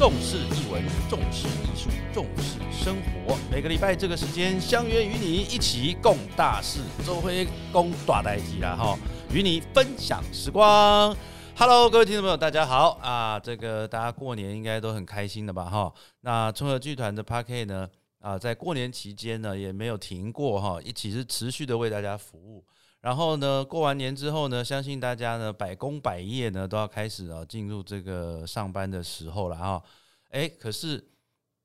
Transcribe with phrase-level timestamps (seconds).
[0.00, 3.36] 重视译文，重视艺术，重视生活。
[3.50, 8.98] 每个礼拜这个时间相约与你一起共大事，周辉公大代机啦哈，
[9.30, 11.14] 与你分享时光。
[11.54, 13.38] Hello，各位听众朋友，大家好啊！
[13.38, 15.92] 这个大家过年应该都很开心的吧哈？
[16.22, 17.86] 那春和剧团的 Park 呢
[18.20, 22.64] 啊，在过年期间呢也没有停过哈，一起是持续的为大家服务。
[23.00, 29.82] 然后呢，过完年之后呢，相信大家呢百工百业呢都要开始啊进入这个上班的时候了哈。
[30.28, 31.02] 哎，可是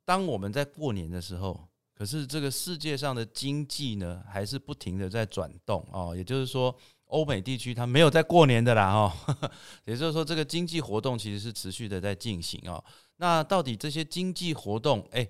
[0.06, 6.14] 当我们在过年的时候，可是这个世界上的经济呢还是不停的在转动哦。
[6.16, 6.74] 也就是说，
[7.08, 9.52] 欧美地区它没有在过年的啦哈。
[9.84, 12.82] 也就是说，这个经济活动其实是持续的在进行哦。
[13.18, 15.28] 那到底这些经济活动，哎，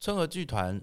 [0.00, 0.80] 春和剧团。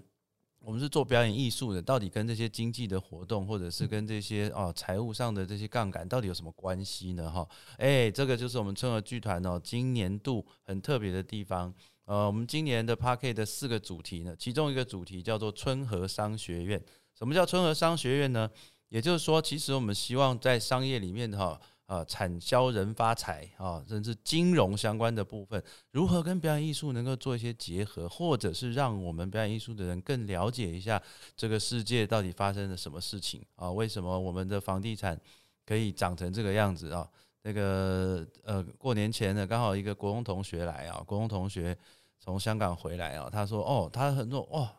[0.68, 7.32] 我们是做表演艺术的，到底跟这些经济的活动，或者是跟这些哦财务上的这些杠杆，到底有什么关系呢？
[7.32, 7.48] 哈，
[7.78, 11.74] 哎，这个就是我们春和剧团哦，今年度很特别的地方。
[12.04, 16.84] 呃，我们今年的 p a r k e 的四个主题呢，其中一个主题叫做春和商学院。
[17.18, 18.52] 什么叫春和商学院呢？
[18.90, 21.58] 也就是说，其实我们希望在商业里面哈。
[21.88, 31.02] 啊，产销人发财啊，甚至金融相关的部分，如何跟表演艺术能够做一些结合，或者是让我们表演艺术的人更了解一下
[31.36, 33.72] 这个世界到底发生了什么事情啊？
[33.72, 35.20] 为什么我们的房地产
[35.66, 37.10] 可以长成这个样子啊？
[37.44, 41.78] 那个呃，过年前呢，刚好一个国中同学来啊，国中同学
[42.20, 44.70] 从香港回来啊，他说哦，他很多哇。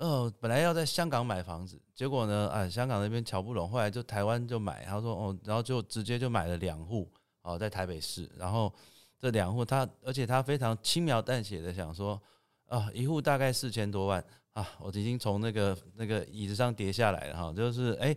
[0.00, 4.82] 呃，本来要在香港买房子，结果呢，啊，香港那边瞧不拢，后来就台湾就买。
[4.86, 7.06] 他说，哦，然后就直接就买了两户，
[7.42, 8.26] 哦，在台北市。
[8.38, 8.72] 然后
[9.18, 12.18] 这两户他，而且他非常轻描淡写的想说，
[12.64, 18.16] 啊，一户大概四千多万啊，我已经从那个那个椅子上跌下来了哈，就是哎，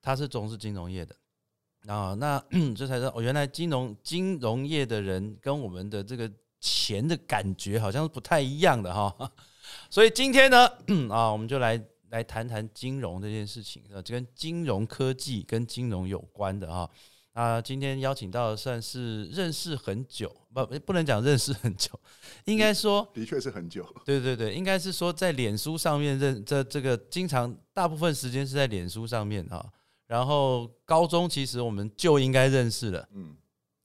[0.00, 1.14] 他是从事金融业的
[1.86, 2.42] 啊，那
[2.74, 9.30] 这才知道，哦，原来金融金融业的人跟我们的这个钱的感觉好像是不太一样的哈。
[9.90, 10.66] 所以今天呢，
[11.10, 11.80] 啊，我们就来
[12.10, 16.90] 来谈谈金融这件事情，呃，跟金融科技跟金融有关的哈。
[17.34, 21.90] 啊，今天邀请到算是认识很久，不，不能讲认识很久，
[22.46, 23.86] 应该说的确是很久。
[24.04, 29.64] 对对对，应该是说在脸书上面认这这个，经常大部分时间是在脸书上面啊。
[30.08, 33.36] 然后高中其实我们就应该认识了，嗯。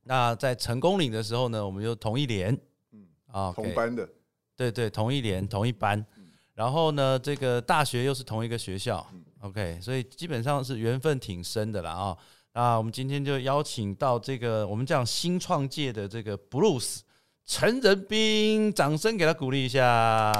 [0.05, 2.57] 那在成功岭的时候呢，我们就同一年，
[2.91, 4.09] 嗯啊，同班的。
[4.55, 6.05] 对对，同一年同一班，
[6.53, 9.05] 然后呢，这个大学又是同一个学校
[9.41, 12.17] ，OK，所以基本上是缘分挺深的了啊。
[12.53, 16.99] 那我们今天就邀请到这个我们讲新创界的这个 Bruce
[17.45, 20.31] 陈仁斌，掌声给他鼓励一下。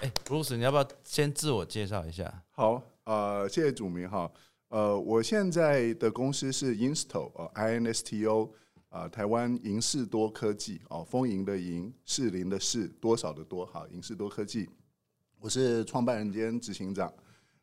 [0.00, 2.42] 哎，Bruce，你要不要先自我介绍一下？
[2.52, 4.30] 好，呃，谢谢主明哈，
[4.68, 8.50] 呃，我现在的公司是 Insto，呃，I N S T O。
[8.92, 14.68] 啊，台湾银视多科技哦，丰盈的盈，士林的士，多少的多哈，银视多科技，
[15.40, 17.10] 我是创办人兼执行长。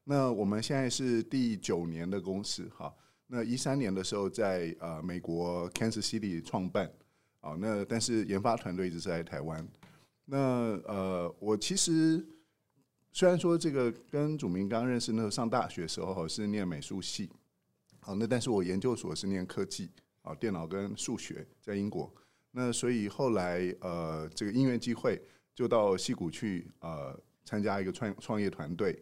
[0.03, 2.91] 那我们现在是第九年的公司哈，
[3.27, 6.91] 那一三年的时候在呃美国 Kansas City 创办，
[7.41, 9.67] 啊，那但是研发团队一直在台湾。
[10.25, 10.37] 那
[10.87, 12.25] 呃，我其实
[13.11, 17.29] 虽然说这个跟祖明刚认识，那时候上大学时候是念美术系，
[17.99, 19.91] 好，那但是我研究所是念科技。
[20.29, 22.13] 啊，电脑跟数学在英国，
[22.51, 25.19] 那所以后来呃，这个因缘机会
[25.55, 28.95] 就到戏谷去呃参加一个创创业团队，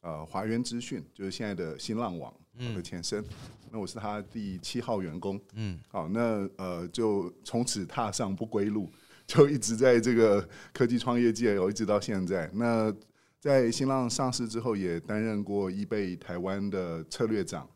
[0.00, 2.32] 呃，华源资讯就是现在的新浪网
[2.74, 3.22] 的前身，
[3.70, 8.90] 那我是他第七号员工，嗯，好，那呃就从此踏上不归路，
[9.26, 12.50] 就一直在这个科技创业界，一直到现在。
[12.54, 12.90] 那
[13.38, 17.68] 在新浪上市之后，也担任过易贝台湾的策略长。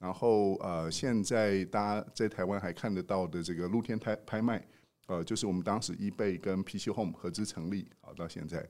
[0.00, 4.66] 然后呃，现在大家在台湾还看得到的这个露天拍拍卖，
[5.08, 8.66] 呃，就是我们当时 eBay 跟 PC Home 合资成立，好到现在。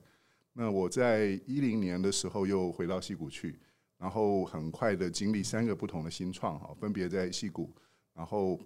[0.51, 3.57] 那我在一零年的时候又回到戏谷去，
[3.97, 7.73] 然后很快的经历三个不同的新创，哈，分别在戏谷，
[8.13, 8.59] 然后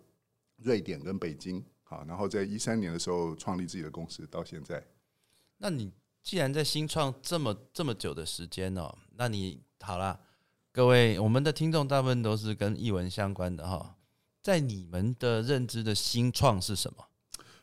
[0.57, 4.83] 瑞典跟北京，好，然后在一三年的时候创立自己的公司，到现在。
[5.59, 10.19] 那你既然在新创这么这么久的时间哦，那你好了。
[10.75, 13.95] 各位，我们的听众大部分都是跟译文相关的哈，
[14.41, 17.05] 在你们的认知的新创是什么？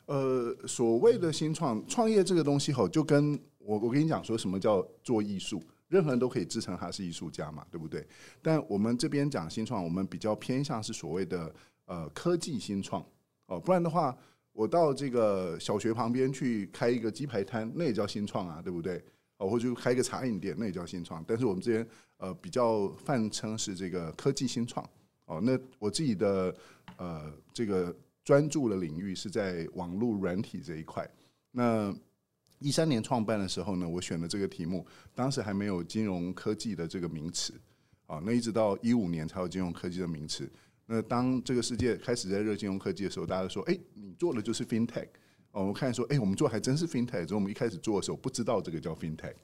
[0.06, 8.02] 呃，所谓的新创创业这个东西哈，就跟我我跟你讲说什么叫做艺术，任何人都可以自称他是艺术家嘛，对不对？
[8.40, 11.54] 但我们这边讲新创，我们比较偏向是所谓的
[11.84, 13.04] 呃科技新创
[13.44, 14.16] 哦，不然的话，
[14.54, 19.04] 我到这个小学旁边去开一个鸡排摊，那也叫新创啊，对不对？
[19.42, 21.24] 哦，或者开一个茶饮店，那也叫新创。
[21.26, 24.88] 但是我们这边呃比较泛称是这个科技新创。
[25.24, 26.54] 哦，那我自己的
[26.96, 27.94] 呃这个
[28.24, 31.08] 专注的领域是在网络软体这一块。
[31.50, 31.92] 那
[32.60, 37.52] 一三年创办的时候呢，我选的这个题目，当时还没有金融科技的这个名词
[38.06, 40.48] 啊，那一直到一五年才有金融科技的名词。
[40.86, 45.08] 那当这个世界开始在热金融科技的时候，大家说：“哎，你做的就是 FinTech。”
[45.52, 49.34] 哦，我看说：“哎，我们做还真是 FinTech。”所以我们一开始做的时候不知道这个叫 FinTech。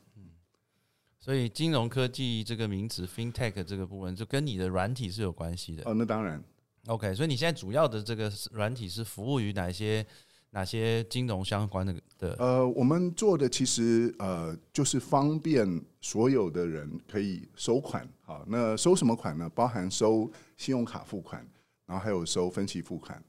[1.20, 5.82] 所以金融科技这个名词，FinTech 这个部分就跟你的软体是有关系的。
[5.84, 6.42] 哦，那当然。
[6.86, 10.06] OK，所以你现在主要的这个软体是服务于哪些
[10.50, 12.34] 哪些金融相关的的？
[12.38, 15.68] 呃，我们做的其实呃就是方便
[16.00, 18.08] 所有的人可以收款。
[18.22, 19.50] 好，那收什么款呢？
[19.50, 21.46] 包含收信用卡付款，
[21.84, 23.22] 然后还有收分期付款。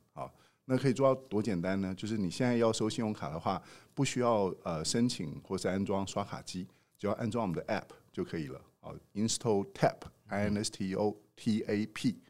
[0.70, 1.94] 好，那可以做到多简单呢？
[1.96, 3.62] 就是你现在要收信用卡的话，
[3.96, 6.68] 不需要呃申请或是安装刷卡机。
[6.98, 8.62] 只要安装我们的 App 就可以了。
[8.82, 12.22] 哦，Install Tap，I N S T O T A P。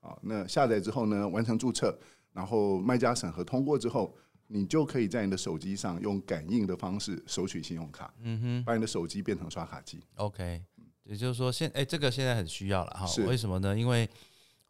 [0.00, 1.98] 好，那下载之后呢，完成注册，
[2.32, 4.14] 然后卖家审核通过之后，
[4.46, 8.12] 你就可以在你的手机上用感应的方式收取信用卡。
[8.20, 10.00] 嗯哼，把你的手机变成刷卡机。
[10.16, 10.62] OK，
[11.04, 13.06] 也就是说，现哎，这个现在很需要了哈。
[13.26, 13.76] 为什么呢？
[13.76, 14.08] 因为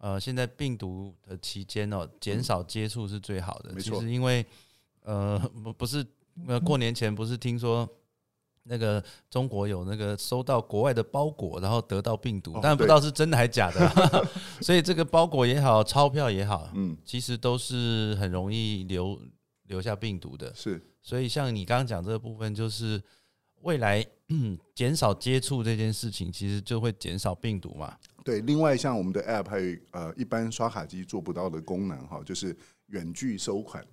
[0.01, 3.73] 呃，现在病毒的期间哦，减少接触是最好的。
[3.81, 4.45] 其实因为
[5.05, 6.05] 呃，不不是
[6.49, 7.89] 呃，过年前不是听说。
[8.65, 14.29] 那个中国有那个收到国外的包裹，然后得到病毒，但不知道是真的还是假的。
[14.61, 19.19] 所以这个包裹也好，钞票也好，嗯，其实都是很容易留
[19.65, 20.55] 留下病毒的。
[20.55, 23.03] 是，所以像你刚刚讲这个部分，就是
[23.63, 24.07] 未来
[24.77, 27.97] 减少接触这件事情，其实就会减少病毒嘛。
[28.31, 32.57] 对，另外像我们的 App 还有呃一般刷卡机做不到的功能哈，就是
[32.87, 33.85] 远距收款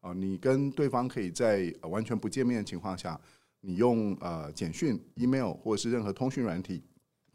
[0.00, 3.18] 啊，你跟对方可以在完全不见面的情况下。
[3.62, 6.84] 你用呃简讯、email 或者是任何通讯软体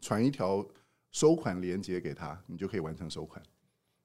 [0.00, 0.64] 传一条
[1.10, 3.42] 收款链接给他，你就可以完成收款。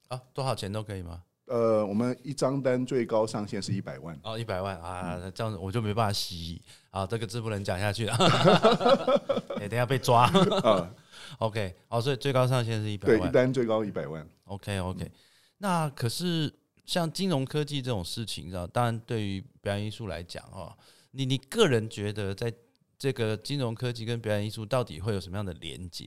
[0.07, 1.23] 啊，多少钱都可以吗？
[1.47, 4.17] 呃，我们一张单最高上限是一百万。
[4.23, 6.61] 哦，一百万啊，这样子我就没办法洗
[6.91, 8.13] 啊，这个字不能讲下去了。
[9.59, 10.91] 哎，等下被抓啊。
[11.39, 13.19] OK，哦，所以最高上限是一百万。
[13.19, 14.27] 对，一单最高一百万。
[14.45, 15.11] OK，OK。
[15.59, 16.53] 那可是
[16.85, 18.67] 像金融科技这种事情，知道？
[18.67, 20.71] 当然，对于表演艺术来讲，哦。
[21.11, 22.53] 你你个人觉得，在
[22.99, 26.05] 这个金融科技跟表演艺术到底会有什么样的连接？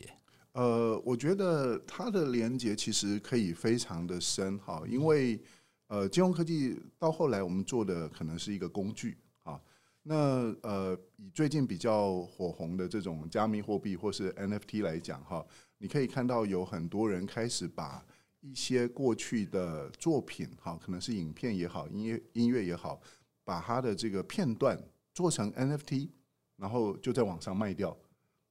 [0.52, 5.40] 呃，我觉得它的连接其实可以非常的深哈，因为
[5.88, 9.60] 呃，金融科技到后来我们做的可能是一个工具啊。
[10.02, 15.44] 那呃，以最近比较火红的这种加密货币或是 NFT 来讲哈，
[15.78, 18.04] 你可以看到有很多人开始把
[18.40, 23.00] 一些过去的作品哈，可能是影片也好，音乐音乐也好，
[23.44, 24.78] 把它的这个片段。
[25.12, 26.08] 做成 NFT，
[26.56, 27.94] 然后就在网上卖掉。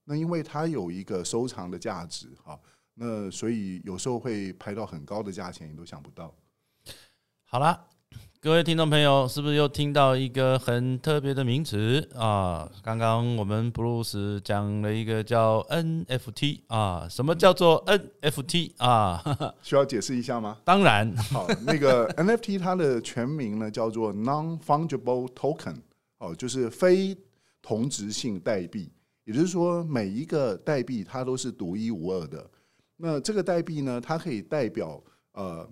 [0.10, 2.60] 那因为它有一个收藏的价值，哈，
[2.96, 6.34] 那所以有时候会拍到很高的价钱，你都想不到。
[7.46, 7.86] 好了，
[8.40, 12.68] 各位听众朋友，是不是又听到一个很特别的名词啊？
[12.82, 19.24] 刚刚我们布鲁斯讲了一个叫 NFT 啊，什么叫做 NFT 啊？
[19.62, 20.58] 需要解释一下吗？
[20.66, 25.82] 当然，好，那个 NFT 它的全名呢叫做 Non-Fungible Token。
[26.18, 27.16] 哦，就是非
[27.62, 28.92] 同质性代币，
[29.30, 32.50] 也就是说，每一个代币它都是独一无二的。
[32.98, 35.00] 那这个代币呢，它可以代表
[35.34, 35.70] 呃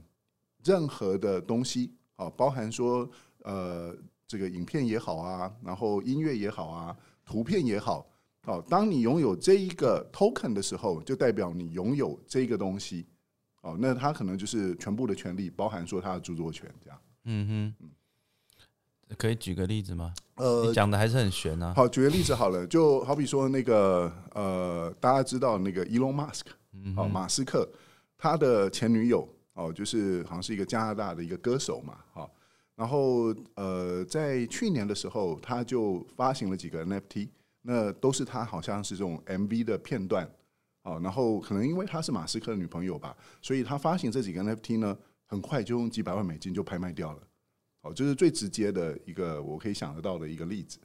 [0.64, 3.10] 任何的东西，哦，包含说
[3.40, 3.98] 呃
[4.28, 6.96] 这个影片也好啊，然后音乐也好啊，
[7.26, 8.08] 图片也好，
[8.44, 13.08] 哦，当你拥有这一个 token 的时候，就代表你拥有这个东西，
[13.64, 17.02] 哦，那它可能就是全部的权利，包含说它的著作权，这样。
[17.24, 17.90] 嗯哼，嗯。
[19.18, 20.14] 可以举个例子吗？
[20.36, 21.74] 呃，讲的还是很玄啊。
[21.76, 26.42] 好，举个例子好了，就好比说那个呃，大家知道那个 Elon Musk，
[26.96, 27.68] 哦，马斯克，
[28.18, 32.30] 他的前女友哦，就是好像是一个加拿大的一个歌手嘛，哈。
[32.76, 37.30] 然后呃，在去年的时候，他就发行了几个 NFT，
[37.64, 40.30] 那都是他好像是这种 MV 的片段，
[40.84, 44.96] 哦，然后可能因为他是马斯克的女朋友吧，所以他发行这几个 NFT 呢，
[45.26, 47.20] 很快就用几百万美金就拍卖掉了。
[47.88, 50.78] 哦，就是最直接的一个我可以想得到的一个例子。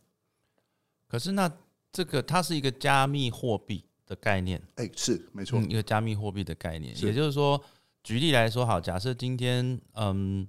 [1.08, 1.50] 可是那
[1.92, 6.96] 这个它是一个加密货币的概念，哎，是没错，一个加密货币的概念。
[7.04, 7.62] 也就是说，
[8.02, 10.48] 举例来说，好，假设今天，嗯，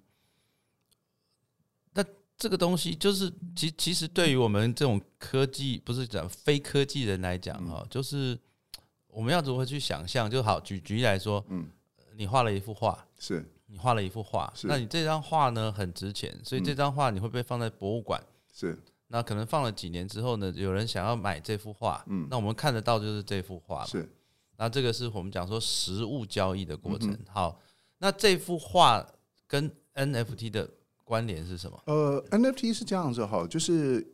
[1.94, 2.06] 那
[2.38, 8.40] 这个东西就是，其其实对于我们这种科技，不是讲非科技人来讲，哈，就是
[9.08, 10.32] 我们要如何去想象？
[10.32, 11.68] 就好，举举例来说，嗯，
[12.16, 13.46] 你画了一幅画，是。
[13.74, 18.22] 你画了一幅画，那你这张画呢很值钱，所以这张画你会被放在博物馆。
[18.54, 18.78] 是，
[19.08, 23.84] 那可能放了几年之后呢，有人想要买这幅画，嗯，那我们看得到就是这幅画。
[23.84, 24.08] 是，
[24.58, 27.18] 那这个是我们讲说实物交易的过程。
[27.28, 27.60] 好，
[27.98, 29.04] 那这幅画
[29.48, 30.70] 跟 NFT 的
[31.04, 31.82] 关联是什么？
[31.88, 34.08] 呃，NFT 是这样子哈，就是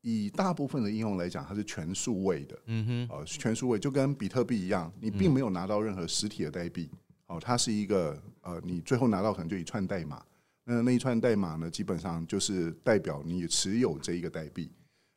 [0.00, 6.90] 以大部分的应用来讲，它是全数位的，嗯哼，呃，全数位就跟比特币一样，你并没有拿到任何实体的代币，
[7.34, 10.24] 哦，它是一个呃，你最后拿到可能就一串代码，
[10.62, 14.70] 那那一串代码呢，基本上就是代表你持有这一个代币。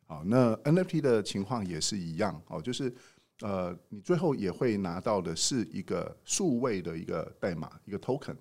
[0.04, 2.92] 好，那 NFT 的情况也是一样，哦，就是
[3.42, 8.34] 呃，你最后也会拿到的是一个数位的一个代码，一个 token。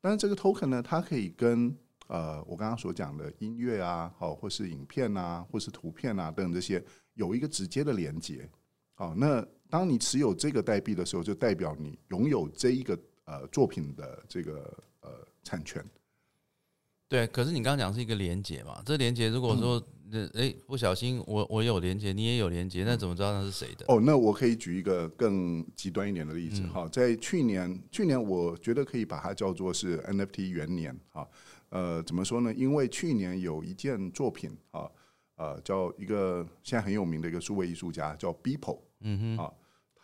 [0.00, 1.76] 但是这个 token 呢，它可以跟
[2.06, 6.80] 呃我刚刚所讲的音乐啊，好，或是影片啊，或是图片啊等等这些
[7.14, 8.48] 有一个直接的连接。
[8.94, 15.10] 好，那当你持有这个代币的时候，就代表你拥有这一个呃作品的这个呃
[15.42, 15.84] 产权。
[17.08, 17.26] 对。
[17.28, 18.82] 可是你刚刚讲是一个连接嘛？
[18.84, 23.86] 这连接如果说呃哎不小心我我有连接，你也有连接，那怎么知道那是谁的？
[23.88, 31.28] 哦，那我可以举一个更极端一点的例子嗯哈，在去年，去年我觉得可以把它叫做是 NFT 元年哈。
[31.70, 32.54] 呃，怎么说呢？
[32.54, 34.88] 因为去年有一件作品啊，
[35.34, 39.52] 呃，叫一个现在很有名的一个数位艺术家叫 Beeple，嗯哼，啊，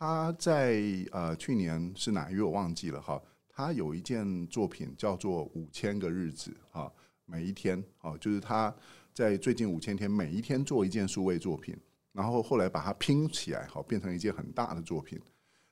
[0.00, 6.90] 他在呃去年是哪月我忘记了哈，他有一件作品叫做五千个日子啊，
[7.26, 8.75] 每一天啊，就是他
[9.12, 11.76] 在最近五千天每一天做一件数位作品，
[12.12, 15.21] 然后后来把它拼起来，好变成一件很大的作品。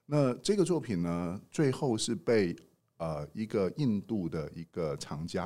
[0.05, 2.55] 那这个作品呢，最后是被
[2.99, 5.45] 呃一个印度的一个藏家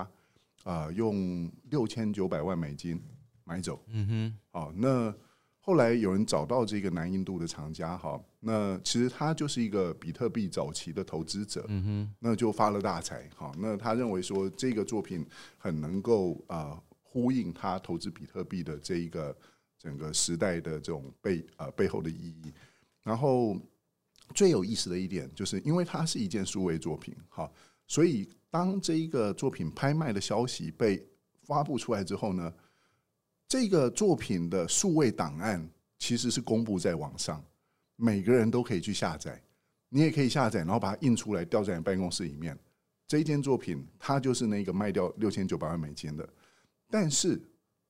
[0.64, 3.00] 啊、呃用六千九百万美金
[3.44, 3.80] 买走。
[3.86, 5.14] 嗯哼，好，那
[5.60, 15.24] 后来有人找到这个南印度的藏家，哈，那其实他就是一个比特币早期的投资者，嗯哼，那就发了大财，好，那他认为说这个作品
[15.56, 16.82] 很能够啊、呃
[17.12, 19.36] 呼应他投资比特币的这一个
[19.78, 22.50] 整个时代的这种背呃背后的意义，
[23.02, 23.54] 然后
[24.34, 27.52] 最有意思的一点就是因为它是一件数位作品，好，
[27.86, 31.06] 所以当这一个作品拍卖的消息被
[31.42, 32.50] 发布出来之后呢，
[33.46, 35.68] 这个作品的数位档案
[35.98, 37.44] 其实是公布在网上，
[38.02, 39.40] 每个人都可以去下载，
[39.88, 42.58] 你也可以下载，然后把它印出来，吊在你办公室里面。
[43.06, 46.28] 这一件作品，它就是那个卖掉六千九百万美金的。
[46.90, 47.40] 但是，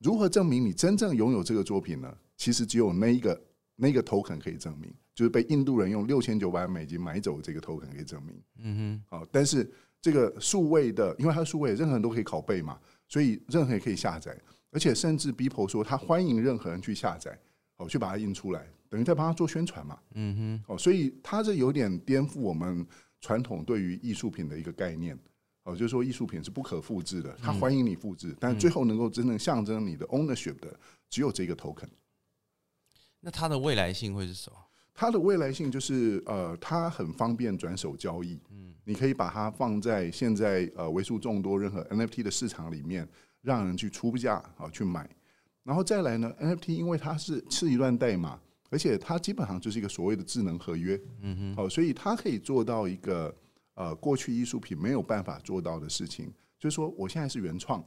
[0.01, 2.15] 如何证明你真正拥有这个作品呢？
[2.37, 3.43] 其实只有那一个
[3.75, 8.37] 那个 token 可以证明，就是被印度人用六千九百万美金买走这个 token 可以证明。
[8.59, 9.67] 嗯哼好，但是
[10.03, 12.79] 这个数位的，因为它是数位，任何人都可以拷贝嘛，
[13.09, 14.37] 所以任何人可以下载，
[14.71, 17.39] 而且甚至 Beeple 说他欢迎任何人去下载，
[17.77, 19.99] 好去把它印出来，等于在帮他做宣传嘛。
[20.17, 22.87] 嗯哼，哦，所以他这有点颠覆我们
[23.23, 25.19] 传统对于艺术品的一个概念。
[25.63, 31.89] 哦，就是说艺术品是不可复制的，他欢迎你复制，但最后能够真正象征你的 ownership 的只有这个 token。
[33.21, 34.59] 那它的未来性会是什么？
[34.93, 38.39] 它的未来性就是呃，它很方便转手交易。
[38.51, 43.09] 嗯，你可以把它放在现在呃为数众多任何 NFT 的市场里面，
[43.41, 45.09] 让人去出价啊去买。
[45.63, 48.39] 然后再来呢，NFT 因为它是是一段代码，
[48.73, 50.99] 而且它基本上就是一个所谓的智能合约。
[51.21, 53.33] 嗯哼，好，所以它可以做到一个
[53.75, 57.85] 呃过去艺术品没有办法做到的事情，就是说我现在是原创，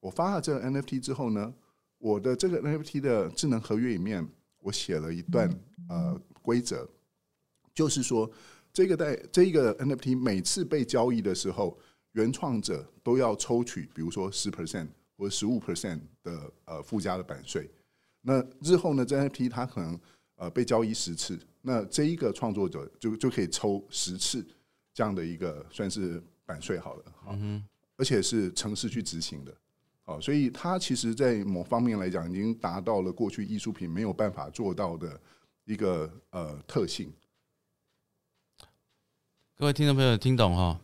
[0.00, 1.54] 我发了这个 NFT 之后呢，
[1.98, 5.48] 我的这个 NFT 的智能合约里面，我写了一段
[5.88, 6.84] 呃规则，
[7.72, 8.28] 就是说
[8.72, 11.78] 这个代这个 NFT 每次被交易的时候，
[12.14, 17.70] 原创者都要抽取，比如说十 percent 或十五 percent 的呃附加的版税。
[18.26, 20.00] 那日后呢，这 NFT 它可能
[20.36, 24.44] 呃被交易十次，那这一个创作者就就可以抽十次
[24.92, 27.38] 这样的一个算是版税好了，好，
[27.96, 29.54] 而且是城市去执行的。
[30.06, 35.18] 好，所以它其实，在某方面来讲，已经达到了过去艺术品没有办法做到的
[35.64, 37.10] 一个呃特性。
[39.56, 40.78] 各位听众朋友听懂哈？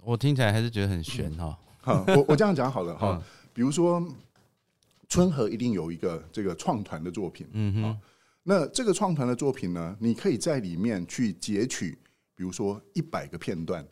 [0.00, 1.56] 我听起来还是觉得很悬哈。
[1.82, 4.02] 哈，我我这样讲好了哈嗯，比如说
[5.08, 7.96] 春和一定有一个这个创团的作品，嗯哼好，
[8.46, 11.98] 那这个创团的作品呢，你可以在里面去截取，
[12.36, 13.82] 比如说一百个片段，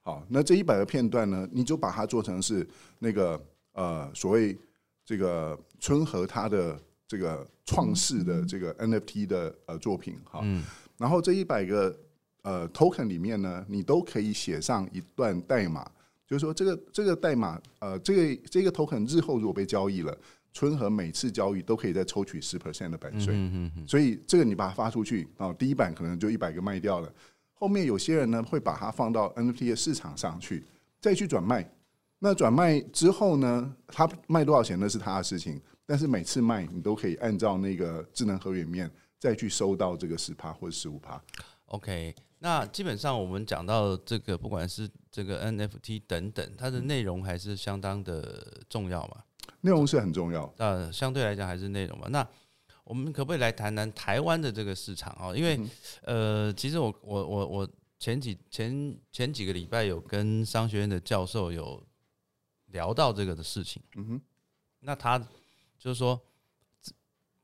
[0.00, 2.64] 好，那这一百个片段呢，你就把它做成是
[3.00, 4.56] 那个呃所谓
[5.04, 10.62] 这个春和他的这个创世的这个 NFT 的呃作品哈，嗯。
[10.96, 11.94] 然后这一百个
[12.42, 15.84] 呃 token 里面呢，你都可以写上一段代码，
[16.26, 20.16] 就是说这个这个代码呃这个这个 token 日后如果被交易了，
[20.56, 23.34] 春和每次交易都可以再抽取十 percent 的版税。
[23.86, 27.12] 所以这个你把它发出去啊，第一版可能就一百个卖掉了，
[27.52, 30.64] 后面有些人呢会把它放到 NFT 的市场上去，
[30.98, 31.70] 再去转卖。
[32.18, 41.22] 那转卖之后呢，他卖多少钱那是他的事情，但是每次卖你都可以按照那个智能合约里面再去收到这个十趴或者十五趴。
[41.66, 49.22] OK，那基本上我们讲到这个，不管是这个 NFT 等等，它的内容还是相当的重要嘛。
[49.66, 50.50] 内容是很重要。
[50.58, 52.06] 呃，相对来讲还是内容吧。
[52.08, 52.26] 那
[52.84, 55.34] 我们可不可以来谈谈台湾的这个市场啊？
[55.34, 55.58] 因为
[56.02, 57.68] 呃，其实我我我我
[57.98, 61.82] 前几前前几个礼拜有跟商学院的教授有
[62.66, 63.82] 聊到这个的事情。
[63.96, 64.20] 嗯哼，
[64.80, 65.18] 那他
[65.78, 66.20] 就是说。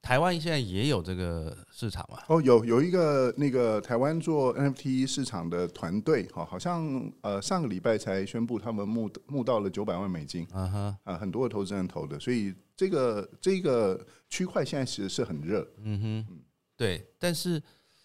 [0.03, 2.19] 台湾现在也有这个市场嘛？
[2.27, 16.37] 哦，有有一个那个台湾做 NFT 市场的团队，哈，好像呃上个礼拜才宣布他们募募到了九百万美金，啊哈，啊很多的投资人投的，所以这个这个区块现在其实是很热，嗯哼，
[16.77, 17.63] 对，但是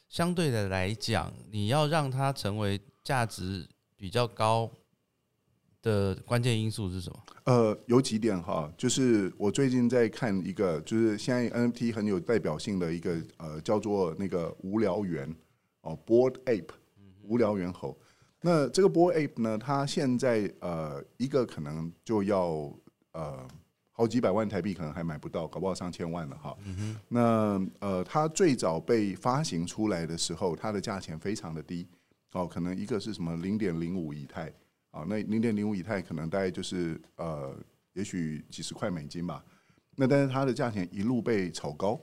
[0.07, 4.71] 相对的来讲，你要让它成为价值比较高。
[5.87, 7.19] 的关键因素是什么？
[7.45, 15.33] 呃，有几点哈，就是我最近在看一个，就是现在 NFT 很有代表性的一个呃，叫做那个无聊猿
[15.81, 16.67] 哦，Board Ape，
[17.23, 17.97] 无聊猿猴。
[18.41, 22.69] 那这个 Board Ape 呢，它现在呃一个可能就要
[23.13, 23.47] 呃
[23.93, 26.57] 好几百万台币，可能还买不到，搞不好上千万了哈。
[27.07, 31.87] 那呃，它最早被发行出来的时候，它的价钱非常的低
[32.33, 34.51] 哦，可能一个是什么零点零五以太。
[34.97, 37.55] 啊，那零点零五以太可能大概就是呃，
[37.93, 39.43] 也许几十块美金吧。
[39.95, 42.01] 那但是它的价钱一路被炒高，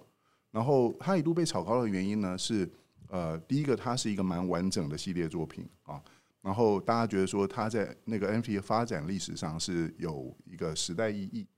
[0.52, 2.70] 然后它一路被炒高的原因呢是
[3.08, 6.00] 呃，第一个它是一个蛮完整的系列作品啊，
[6.40, 11.48] 然后大家觉得说它在那个 NFT 发展历史上是有一个时代意义，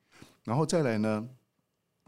[0.44, 1.28] 然后再来呢，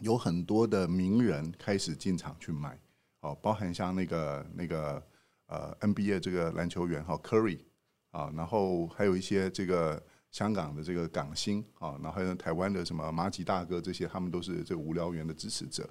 [0.01, 2.79] 有很多的名人开始进场去买，
[3.21, 5.03] 哦，包含像那个那个
[5.49, 7.59] 呃 NBA 这个篮球员哈 Curry。
[8.11, 15.89] 啊，然后还有一些这个香港的这个港星啊，然后还有台湾的什么马吉大哥这些，他们都是这个无聊猿的支持者。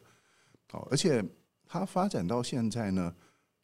[0.71, 1.23] 好，而且
[1.65, 3.13] 它发展到现在呢，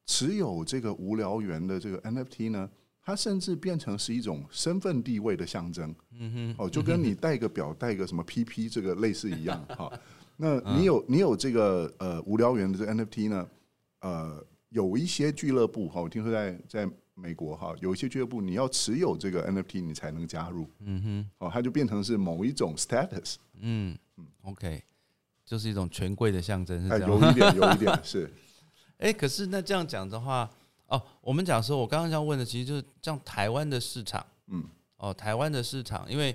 [0.06, 2.70] 持有这个无聊猿的这个 NFT 呢，
[3.02, 5.94] 它甚至变成是一种身份地位的象征。
[6.12, 9.66] 嗯哼，哦，就跟你戴个表、戴个什么 PP 这个类似一样。
[9.70, 9.92] 哈，
[10.38, 13.50] 那你有你有这个呃无聊猿的这 NFT 呢？
[14.02, 16.90] 呃，有一些俱乐部哈，我听说在在。
[17.16, 20.68] 美国哈有一些俱乐部，你要持有这个 NFT，你才能加入。
[20.80, 23.36] 嗯哼，哦，它就变成是某一种 status。
[23.60, 24.84] 嗯嗯，OK，
[25.46, 27.10] 就是一种权贵的象征，是这样。
[27.10, 28.32] 有一点， 有一点是。
[28.98, 30.50] 哎，可是那这样讲的话，
[30.88, 34.26] 哦，我们讲说，我刚刚要问的，其实就是像台湾的市场。
[34.48, 34.64] 嗯。
[34.98, 36.34] 哦，台湾的市场，因为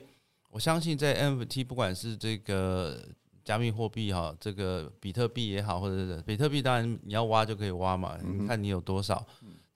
[0.51, 3.03] 我相信在 NFT，不管是这个
[3.43, 9.27] 加密货币哈，这个比特币也好，或者是比特币，当然你要挖就可以挖嘛，你看你有多少。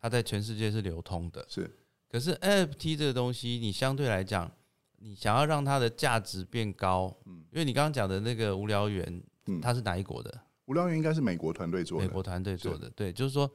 [0.02, 1.70] 它在全世界是流通的，是。
[2.10, 4.50] 可是 NFT 这个东西，你相对来讲，
[4.98, 10.40] 你想要让它的价值变高，嗯，因为你刚刚讲的那个无聊猿，嗯，它是哪一国的？
[10.66, 13.50] 无聊猿应该是美国团队做的，美国团队做的，对，就是说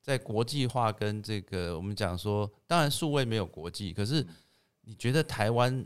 [0.00, 4.26] 在国际化跟这个我们讲说，当然数位没有国际，可是
[4.80, 5.84] 你觉得台湾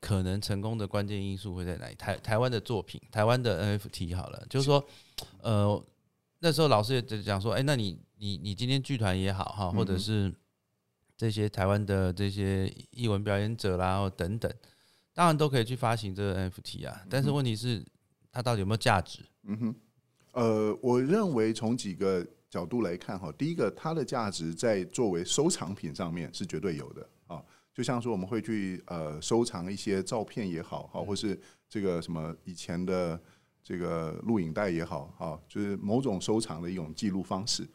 [0.00, 1.94] 可能成功的关键因素会在哪里？
[1.94, 4.84] 台台湾的作品，台湾的 NFT 好了，就是说，
[5.40, 5.82] 呃，
[6.42, 7.98] 那时候老师也讲说，哎，那你。
[8.22, 10.32] 你你今天剧团也好哈，或者是
[11.16, 14.48] 这些台湾的这些艺文表演者啦，等等，
[15.12, 17.02] 当然都可以去发行这个 NFT 啊。
[17.10, 17.84] 但是问题是，
[18.30, 19.18] 它到底有没有价值？
[19.42, 19.74] 嗯哼，
[20.34, 27.42] 呃，我认为从几个角度来看哈，第一个，它的价值在作为收藏品上面是绝对有的啊。
[27.74, 31.36] 就像说我们会去呃收藏一些照片也好，哈，或是
[31.68, 33.20] 这个什么以前的
[33.62, 37.66] 这个录影带也好，哈，就是某种收藏的一种记录方式。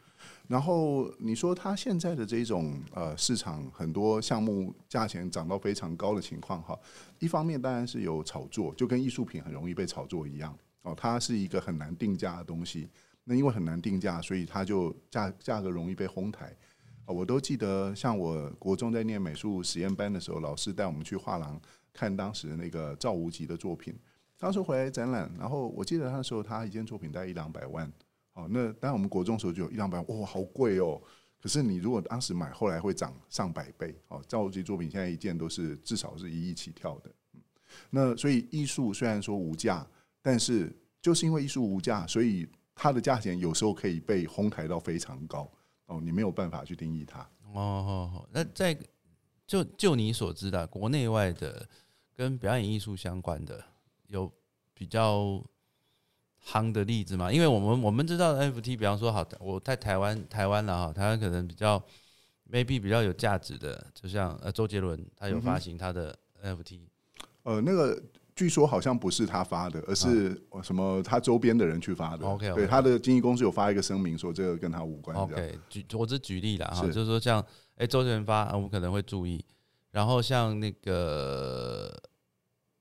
[0.48, 6.78] 然后你说它现在的这种呃市场很多项目价钱涨到非常高的情况哈，
[7.18, 12.88] 一方面当然是有炒作，就跟艺术品很容易被炒作一样哦，它是一个很难定价的东西。
[13.24, 16.50] 那因为很难定价，所以它就价价格容易被哄抬。
[17.06, 21.60] 我都记得，像我国中在念美术实验班的时候，老师带我们去画廊
[21.92, 23.94] 看当时那个赵无极的作品，
[24.38, 27.92] 当时回来展览，然后我记得那时候他一件作品大概一两百万。
[28.34, 31.02] 哦，那当然我们国中的时候就有一两百万，哇，好贵哦！
[31.42, 33.92] 可是你如果当时买，后来会涨上百倍。
[34.06, 37.10] 哦，赵无极作品现在一件都是至少是一亿起跳的。
[37.90, 39.84] 那所以艺术虽然说无价，
[40.22, 40.72] 但是
[41.02, 45.50] 就是因为艺术无价，所以它的价钱有时候可以被哄抬到非常高。
[45.86, 47.28] 哦，你没有办法去定义它。
[47.54, 48.78] 哦，那在
[49.46, 51.68] 就就你所知的国内外的
[52.14, 53.64] 跟表演艺术相关的
[54.08, 54.30] 有
[54.74, 55.42] 比较。
[56.50, 61.78] 夯的例子嘛，因为我们我们知道 NFT，比方说，好，我在台湾台湾了哈，台湾可能比较
[62.50, 66.80] maybe 比较有价值的，就像呃周杰伦他有发行他的 NFT，
[67.42, 68.02] 呃，那个
[68.34, 72.24] 据说好像不是他发的，而是什么他周边的人去发的。
[72.24, 75.14] 啊 OK，OK 对，他的经纪公司有发一个声明说这个跟他无关。
[75.18, 77.44] OK，举我只举例了哈，就是说像
[77.74, 79.44] 哎、周杰伦发，啊我们可能会注意，
[79.90, 81.94] 然后像那个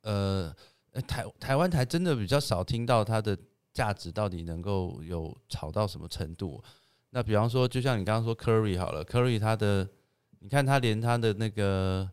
[0.03, 0.55] 呃呃
[1.01, 3.37] 台台湾台真的比较少听到它的
[3.73, 6.63] 价值到底能够有炒到什么程度。
[7.11, 9.87] 那比方说，就像你刚刚说 Curry 好了，Curry 他的，
[10.39, 12.09] 你看他连他的那个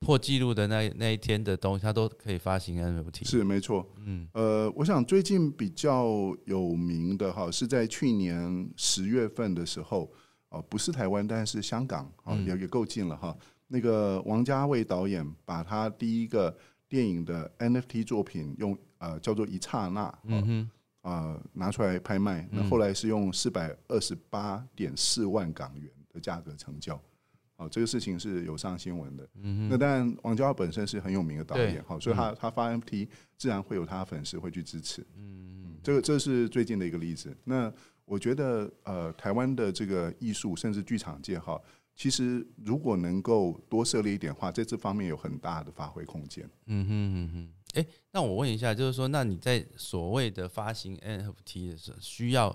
[0.00, 3.86] 破纪录的那那一天的东西，他都可以发行 NFT。，是没错。
[4.04, 10.10] 嗯呃，我想最近比较有名的哈，是在去年十月份的时候，
[10.48, 13.34] 哦，不是台湾，但是香港啊，嗯也也够近了哈。
[13.68, 16.56] 那个王家卫导演把他第一个
[16.88, 20.46] 电影的 NFT 作品用呃叫做一刹那，嗯
[21.02, 27.00] 哼，啊拿出来拍卖，那嗯后来是用四百二十八点四万港元的价格成交。
[27.56, 29.26] 哦，这个事情是有上新闻的。
[29.40, 35.04] 嗯那当然，王家卫本身是很有名的导演，好，所以他他发 NFT 自然会有他的粉丝会去支持。
[35.16, 37.34] 嗯这个这是最近的一个例子。
[37.44, 37.72] 那
[38.04, 41.60] 我觉得，呃，台湾的这个艺术甚至剧场界哈，
[41.96, 46.48] 其实如果能够多设立一点的话，在这方面有很大的发挥空间。
[46.66, 52.54] 嗯哼嗯哼，哎、那我问一下，就是说，那你在所谓的发行 NFT 的时候，需要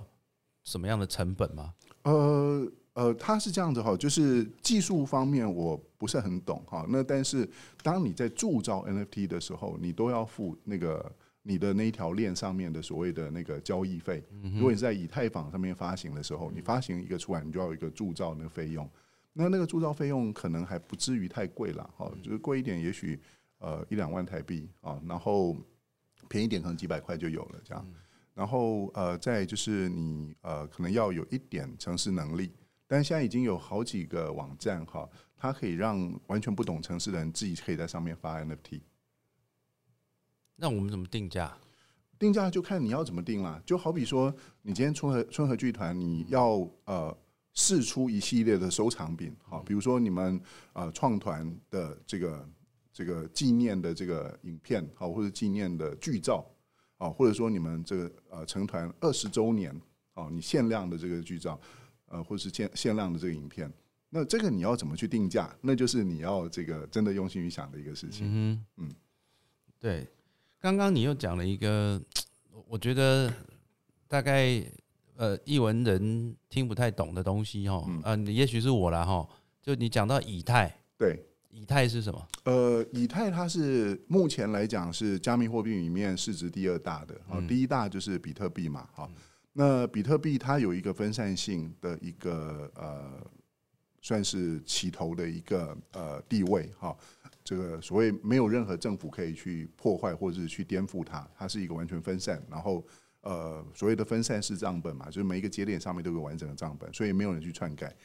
[0.63, 1.73] 什么样的成本吗？
[2.03, 6.85] 呃呃，它是这样子哈，就是技术方面我不是很懂哈。
[6.87, 7.49] 那但是
[7.81, 14.23] 当你在铸造 NFT 的时候，你都要付那个你的那一条链上面的所谓的那个交易费。
[14.53, 18.87] 如果你是在以太坊上面发行的时候，你发行一个出来，你就要有一个铸造那个费用。
[19.33, 23.19] 那那个铸造费用可能还不至于太贵了哈，就是贵一点，也许
[23.59, 25.55] 呃一两万台币啊，然后
[26.27, 27.85] 便宜点可能几百块就有了这样。
[28.33, 32.51] 然后呃，再就是你呃可能要有一点城市能力，
[32.87, 38.81] 但现在已经有好几个网站哈，它可以让完全不懂城市的人自己可以在上面发 NFT。
[40.55, 41.57] 那我们怎么定价？
[42.17, 43.61] 定价就看你要怎么定啦。
[43.65, 47.17] 就好比说，你今天春和春和剧团，你要呃
[47.53, 50.39] 试出一系列的收藏品，好，比如说你们
[50.73, 52.49] 呃创团的这个
[52.93, 56.45] 这个纪念的这个影片，好，或者纪念的剧照，
[56.97, 59.75] 啊，或者说你们这个呃成团二十周年，
[60.13, 61.59] 哦，你限量的这个剧照，
[62.07, 63.71] 呃，或者是限限量的这个影片。
[64.09, 65.53] 那这个你要怎么去定价？
[65.61, 68.27] 那就是你要这个真的用心去想的一个事情。
[68.27, 68.91] 嗯哼，嗯，
[69.79, 70.07] 对。
[70.59, 71.99] 刚刚你又讲了一个，
[72.67, 73.33] 我觉得
[74.07, 74.63] 大概
[75.21, 78.01] 呃，译文人听不太懂的东西哈，嗯。
[78.03, 79.27] 呃，也许是我啦哈。
[79.61, 82.27] 就你讲到以太，对，以太是什么？
[82.45, 87.47] 呃，以太它是目前来讲是加密货币里面市值第二大的，啊、嗯。
[87.47, 89.11] 第一大就是比特币嘛，好，
[89.53, 93.23] 那比特币它有一个分散性的一个呃，
[94.01, 96.97] 算是起头的一个呃地位，哈，
[97.43, 102.83] 这个所谓没有任何政府可以去破坏或者是去颠覆它，它是一个完全分散，然后
[103.21, 107.95] 呃所谓的分散式账本嘛，就是每一个节点上面都有完整的账本，所以没有人去篡改。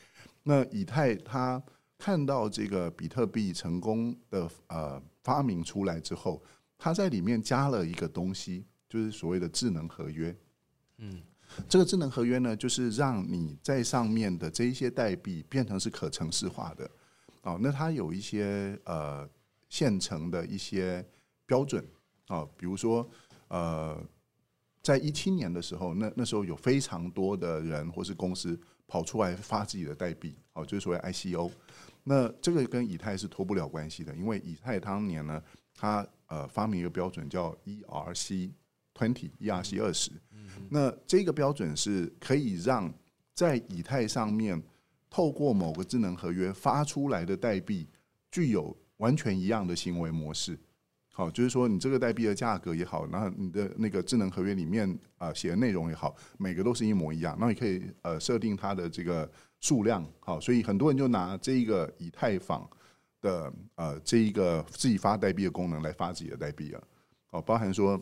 [0.43, 1.63] 那以太它
[1.99, 6.43] 看到这个比特币成功的呃发明出来之后，
[6.79, 10.37] 它在里面加了一个东西，就是所谓的智能合约。
[10.99, 11.23] 嗯，
[11.69, 16.91] 这个智能合约呢，就是让你在上面的这一些代币变成是可程式化的。
[17.43, 19.29] 哦，那它有一些呃
[19.69, 21.05] 现成的一些
[21.47, 21.85] 标准
[22.29, 23.09] 哦，比如说
[23.49, 23.99] 呃，
[24.87, 31.51] 在一七年的时候，那那时候有非常多的人或是公司跑出来发自己的代币，哦，就是所谓 ICO。
[32.05, 35.43] 那这个跟以太是脱不了关系的，因为以太当年呢，
[35.75, 38.53] 它呃发明一个标准叫 ERC
[38.95, 40.13] twenty ERC 二十，
[40.71, 42.89] 那这个标准是可以让
[43.35, 44.63] 在以太上面
[45.11, 47.89] 透过某个智能合约发出来的代币
[48.31, 50.57] 具有完全一样的行为模式。
[51.17, 57.35] 好，就是说你这个代币的价格也好，然后你的那个智能合约里面啊写的内容也好，每个都是一模一样。
[57.41, 59.27] 那你可以呃设定它的这个
[59.59, 62.69] 数量，好，所以很多人就拿这一个以太坊
[63.23, 66.85] 的呃这一个自己发代币的功能来发自己的代币了。
[67.31, 67.99] 哦，包含说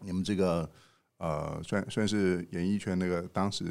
[0.00, 0.70] 你们这个
[1.16, 3.64] 呃算算是演艺圈那个当时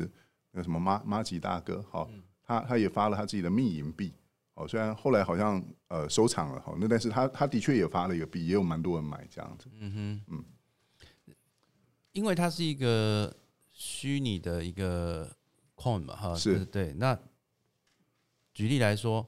[0.51, 2.09] 那个什么马马吉大哥，好，
[2.43, 4.11] 他他也发了他自己的密银币。
[4.59, 9.69] 哦，虽然后来好像呃收藏了哈，那但是他他的确也发了一个币，也有蛮多人买这样子。
[9.79, 11.33] 嗯哼，嗯，
[12.11, 13.33] 因为它是一个
[13.71, 15.33] 虚拟的一个
[15.77, 16.65] coin 嘛，哈，是。
[16.65, 16.93] 对。
[16.95, 17.17] 那
[18.53, 19.25] 举例来说，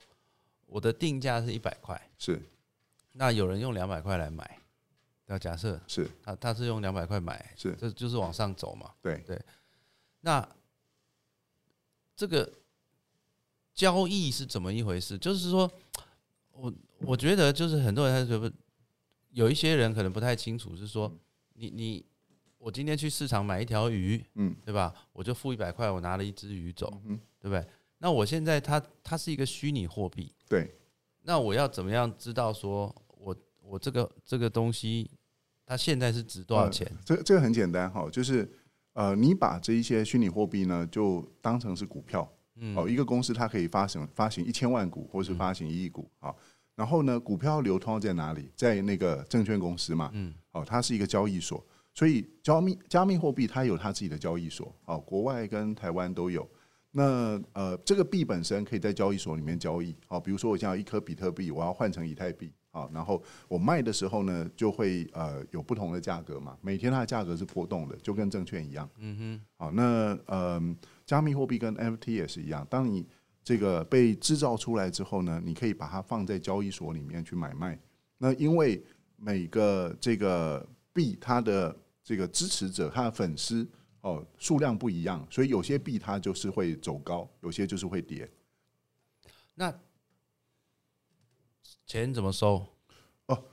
[0.66, 2.42] 我的定价是一百块，是。
[3.14, 4.60] 那有人用两百块来买，
[5.28, 6.10] 那假设是。
[6.22, 7.74] 他他是用两百块买，是。
[7.80, 8.92] 这就是往上走嘛。
[9.02, 9.24] 对。
[9.26, 9.42] 对。
[10.20, 10.46] 那
[12.18, 12.52] 这个
[13.74, 15.18] 交易是怎么一回事？
[15.18, 15.70] 就是说，
[16.54, 18.52] 我我觉得就是很多人他觉得
[19.32, 21.12] 有一些人可能不太清楚，是说
[21.54, 22.06] 你你
[22.58, 24.94] 我今天去市场买一条鱼，嗯，对吧？
[25.14, 27.66] 我就付一百块，我拿了一只鱼走，嗯对不对？
[27.98, 30.76] 那我现在它它是一个虚拟货币，对，
[31.24, 35.10] 那我要怎么样知道说我我这个这个东西
[35.66, 36.86] 它现在是值多少钱？
[37.06, 38.52] 这这个很简单哈，就是
[38.94, 42.32] 呃，你把这一些虚拟货币呢，就当成是股票，
[42.62, 42.74] 嗯。
[42.78, 46.34] 哦，一个公司它可以发行发行一千万股，或是发行一亿股，好，
[46.76, 48.50] 然后呢，股票流通在哪里？
[48.56, 51.62] 在那个证券公司嘛，嗯，哦，它是一个交易所，
[51.94, 56.50] 所以加密加密货币它有它自己的交易所，哦，国外跟台湾都有。
[56.94, 70.62] 那呃，这个币本身可以在交易所里面交易，哦，比如说我现在有一颗比特币，我要换成以太币，好，然后我卖的时候呢，就会呃有不同的价格嘛，每天它的价格是波动的，就跟证券一样，嗯哼，好，那呃，
[71.12, 73.06] 加密货币跟 NFT 也是一样，当你
[73.44, 77.78] 这个被制造出来之后呢，你可以把它放在交易所里面去买卖。
[78.18, 78.82] 那因为
[79.18, 83.70] 每个这个币它的这个支持者，它的粉丝
[84.00, 88.32] 哦数量不一样，所以有些币它就是会走高，有些就是会跌。
[89.54, 89.70] 那
[91.86, 92.66] 钱怎么收？
[93.26, 93.44] 哦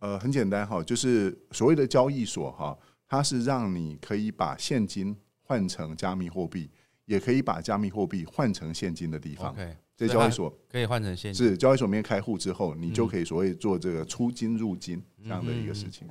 [0.00, 6.68] 呃，很简单哈，就是所谓的交易所哈，它是让你可以把现金换成加密货币，
[7.06, 9.56] 也可以把加密货币换成现金的地方。
[9.96, 11.46] 在交易所可以换成现金。
[11.46, 16.06] 是交易所里面开户之后，你就可以所谓做这个出金入金这样的一个事情。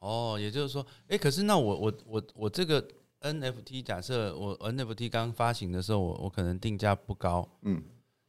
[0.00, 2.84] 哦，也就是说，哎、可是那我我我我这个
[3.20, 7.80] NFT，假设我 NFT 刚发行的时候，我我可能定价不高，嗯，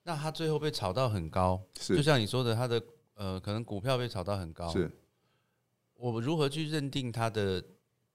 [0.03, 2.83] 那它最后被炒到很高，是就像你说的，它的
[3.15, 4.91] 呃，可能股票被炒到很高，是
[5.95, 7.63] 我如何去认定它的？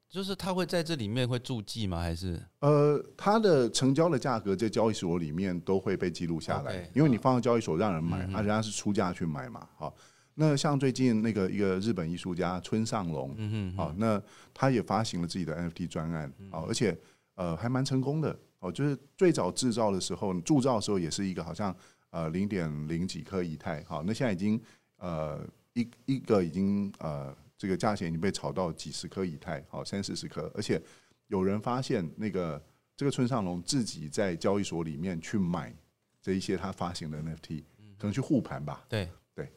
[0.08, 2.00] 就是他会在这里面会注记吗？
[2.00, 9.68] 还是呃，它的成交的价格在交易所里面都会被记录下来因为你放到交易所让人买，啊，人家是出价去买嘛。
[9.76, 9.94] 好，
[10.34, 14.22] 那像最近那个一个日本艺术家村上隆，嗯哼好，那
[14.54, 16.96] 他也发行了自己的 NFT 专案，好，而且
[17.34, 18.38] 呃还蛮成功的。
[18.60, 21.76] 哦，就是最早制造的时候，铸造的时候也是一个好像
[22.10, 24.58] 呃零点零几颗以太，好，那现在已经
[24.96, 30.80] 呃一一个已经呃这个价钱已经被炒到几十颗以太，好三四十颗，而且
[31.28, 32.62] 有人发现那个
[32.96, 35.74] 这个村上龙自己在交易所里面去买
[36.20, 37.62] 这一些他发行的 NFT，
[37.98, 39.50] 可能去护盘吧，对对。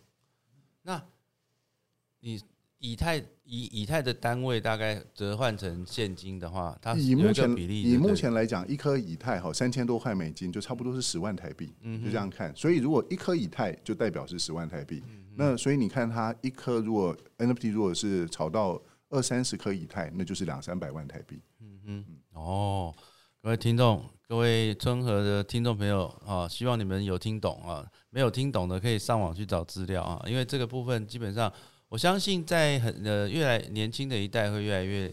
[0.81, 1.03] 那
[2.21, 2.41] 你
[2.77, 12.55] 以太以以太的单位大概折换成现金的话，它以目前比例，以目前来讲，一颗以太哈三千多块美金，就差不多是十万台币，嗯就这样看。
[12.55, 21.41] 所以如果一颗以太就代表是十万台币，嗯那所以你看它一颗如果 NFT 如果是炒到二三十颗以太，那就是两三百万台币。
[21.61, 22.93] 嗯嗯哦，
[23.41, 31.51] 各位听众，各位春和的听众朋友啊，希望你们有听懂啊，没有听懂的可以上网去找资料啊，因为这个部分基本上，
[31.87, 35.09] 我相信在很呃越来年轻的一代会越来越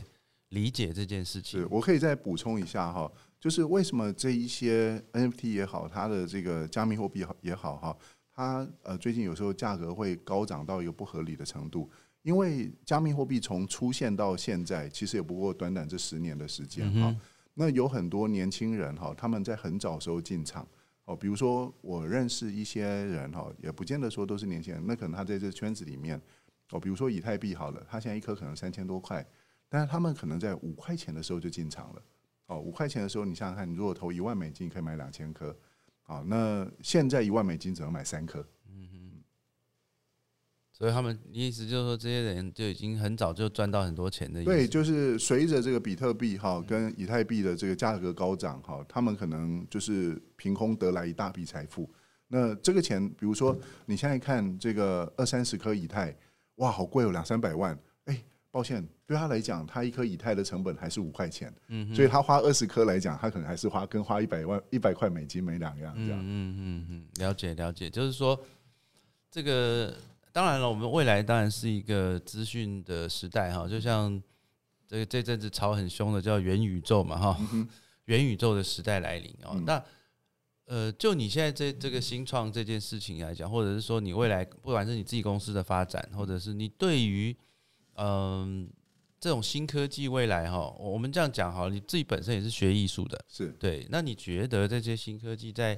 [0.49, 1.69] 理解这件事情是。
[1.71, 3.09] 我可以再补充一下哈，
[3.39, 7.97] 就是为什么这一些 NFT 也好，它的这个加密货币也好哈，
[8.37, 11.91] 它呃最近有时候价格会高涨到一个不合理的程度，
[12.23, 17.09] 因为加密货币从出现到现在，其实也不过短短这十年的时间哈。
[17.09, 17.21] 嗯
[17.59, 20.69] 那有很多年轻人哈，他们在很早时候进场
[21.07, 26.21] 哦，比如说我认识一些人哈，也不见得说都是年轻人，那可能他在这圈子里面
[26.73, 29.27] 哦，比如说以太币好了，他现在一颗可能三千多块，
[29.71, 32.03] 但是他们可能在五块钱的时候就进场了。
[32.49, 35.57] 哦，五块钱的时候你想想看，你如果投一万美金，可以买两千颗，
[36.07, 38.39] 好，那现在一万美金只能买三颗，
[38.69, 39.25] 嗯哼
[40.73, 44.45] 所以他们意思就是说，这些人就已经很早就赚到很多钱的。
[44.45, 51.91] 对，就是随着这个比特币哈跟以太币的这个价格高涨哈，他们可能就是凭空得来一大笔财富。
[52.29, 56.17] 那这个钱，比如说你现在看这个二三十颗以太，
[56.57, 57.77] 哇，好贵哦，两三百万。
[58.05, 66.19] 哎，抱歉，对他来讲，他一颗以太的成本还是五块钱，嗯所以他花二十颗来讲，他可能还是花跟花一百万一百块美金没两样这样。
[66.21, 68.37] 嗯嗯嗯嗯，了解了解，就是说
[69.31, 69.97] 这个
[70.33, 74.21] 当然了，我们未来当然是一个资讯的时代哈，就像
[74.89, 77.39] 这个这阵子炒很凶的叫元宇宙嘛哈，
[78.07, 79.53] 元宇宙的时代来临哦。
[79.55, 79.85] 嗯那
[80.67, 87.37] 呃，就你现在这这个新创这件事情来讲，或者是说你未来不管是你自己公司的发展，或者是你对于
[87.99, 88.69] 嗯、
[89.27, 93.49] 这种新科技未来哈，我我们这样讲哈，你自己本身也是学艺术的，是。
[93.59, 95.77] 对，那你觉得这些新科技在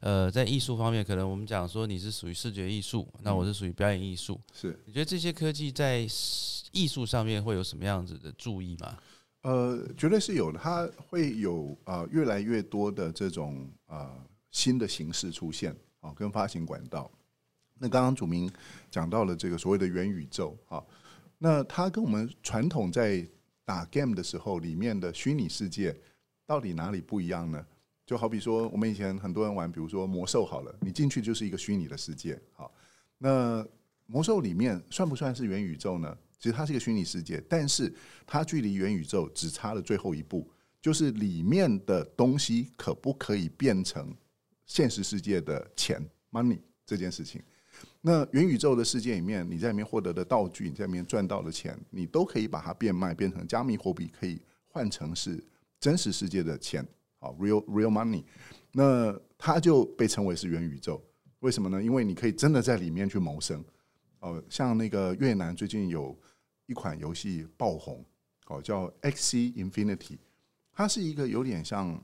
[0.00, 6.06] 呃在艺术方面，可能我们讲说你是属于视觉艺术，那我是属于表演艺术，是，你觉得这些科技在
[6.72, 8.98] 艺术上面会有什么样子的注意吗？
[9.44, 14.14] 呃，绝对是有的，它会有呃越来越多的这种呃
[14.50, 17.10] 新的形式出现啊、跟发行管道。
[17.78, 18.52] 那刚刚祖明
[18.90, 20.84] 讲到了这个所谓的元宇宙啊，
[21.42, 23.26] 那它跟我们传统在
[23.64, 25.98] 打 game 的时候里面的虚拟世界
[26.44, 27.66] 到底哪里不一样呢？
[28.04, 32.38] 就好比说，我们以前很多人玩，比如说魔兽好了，你进去就是一个虚拟的世界。
[32.52, 32.70] 好，
[33.16, 33.66] 那
[34.06, 36.18] 魔兽里面算不算是元宇宙呢？
[36.38, 37.90] 其实它是一个虚拟世界，但是
[38.26, 40.50] 它距离元宇宙只差了最后一步，
[40.82, 44.14] 就是里面的东西可不可以变成
[44.66, 47.40] 现实世界的钱 money 这件事情。
[48.02, 55.38] 那元宇宙的世界里面，你在里面获得的道具，你在里面赚到的钱，你都可以把它变卖，变成加密货币，可以换成是
[55.78, 56.86] 真实世界的钱，
[57.18, 58.24] 好，real real money。
[58.72, 61.02] 那它就被称为是元宇宙。
[61.40, 61.82] 为什么呢？
[61.82, 63.62] 因为你可以真的在里面去谋生。
[64.20, 66.18] 哦，像那个越南最近有
[66.64, 68.02] 一款游戏爆红，
[68.46, 70.16] 哦，叫 X C Infinity，
[70.72, 72.02] 它是一个有点像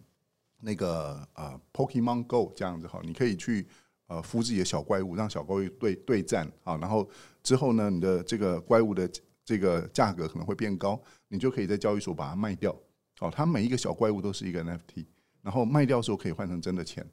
[0.61, 3.67] 那个呃 Pokemon Go 这样子哈，你可以去。
[4.09, 7.09] 呃，孵自己的小怪物，让小怪物对对战啊，然后
[7.43, 9.11] 之后呢，你的这个怪物的
[9.45, 12.71] 这个价格可能会变高，你就可以在交易所把它卖掉。
[13.21, 15.07] 哦，它每一个小怪物都是一个 NFT，
[15.43, 17.05] 然后卖掉的时候可以换成真的钱。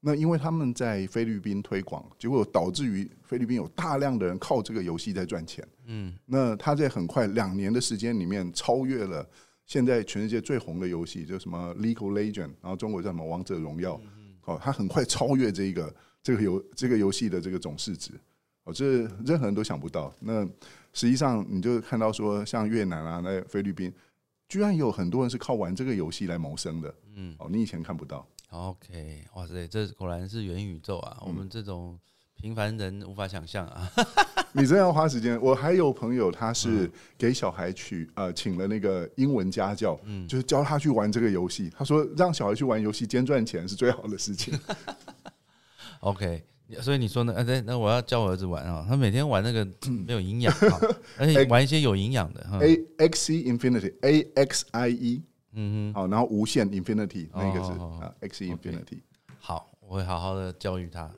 [0.00, 5.66] 那因为他们在菲律宾推广，结果导致于菲律宾有大量的人靠这个游戏在赚钱。
[5.86, 9.28] 嗯，那他在很快两年的时间里面超越了
[9.66, 14.00] 现在全世界最红的游戏，就什么 League Legend，然后中国叫什么王者荣耀。
[14.44, 15.94] 哦，他很快超越这一个。
[16.28, 18.10] 这个游这个游戏的这个总市值，
[18.64, 20.12] 哦，这任何人都想不到。
[20.20, 20.44] 那
[20.92, 23.90] 实际上，你就看到说，像越南啊，那菲律宾，
[24.46, 26.94] 居然有很多人是靠玩这个游戏来谋生的。
[27.14, 28.26] 嗯，哦，你以前看不到。
[28.50, 31.16] OK，哇塞，这果然是元宇宙啊！
[31.22, 31.98] 我们这种
[32.34, 33.90] 平凡人无法想象啊。
[34.52, 35.40] 你真要花时间。
[35.40, 41.70] 我还有朋友，他是给小孩去呃，请了那个英文家教，嗯，就是教他去玩这个游戏。
[41.74, 44.58] 他说，让小孩去玩游戏兼赚钱是最好的事情。
[46.00, 46.44] OK，
[46.80, 47.32] 所以你说呢？
[47.34, 49.66] 呃，对，那我要教我儿子玩啊，他每天玩那个
[50.06, 50.80] 没有营养啊，
[51.18, 52.46] 而且玩一些有营养的。
[52.60, 59.00] A X E Infinity，A X I E，嗯哼，好，然后无限 Infinity 那个是啊，X E Infinity。
[59.40, 61.10] 好，我会好好的教育他，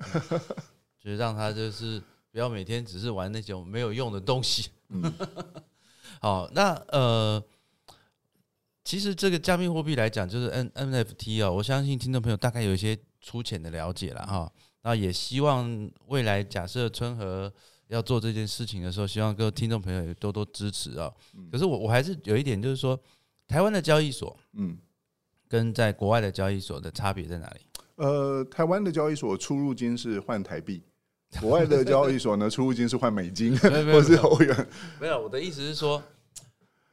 [1.02, 4.70] 就是让他就是不要每天只是玩那种没有用的东西。
[4.88, 5.12] 嗯，
[6.22, 7.42] 好，那呃，
[8.84, 14.50] 其实这个加密货币来讲，就是 N N F T 啊，我相信听众朋友大概有一些粗浅的了解了哈。
[14.82, 17.52] 那也希望未来假设春和
[17.88, 21.12] 要做这件事情的时候，希望各位听众朋友也多多支持啊。
[21.52, 22.98] 可是我我还是有一点，就是说
[23.46, 24.78] 台湾的交易所，嗯，
[25.48, 27.60] 跟在国外的交易所的差别在哪里？
[27.96, 30.82] 呃，台湾的交易所出入金是换台币，
[31.40, 34.68] 国外的交易所呢出入金是换美金 或是欧元。
[34.98, 36.02] 没有，我的意思是说，